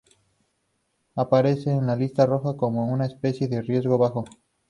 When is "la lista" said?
1.85-2.25